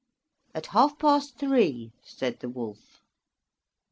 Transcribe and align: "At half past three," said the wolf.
"At 0.55 0.65
half 0.73 0.97
past 0.97 1.37
three," 1.37 1.91
said 2.03 2.39
the 2.39 2.49
wolf. 2.49 3.03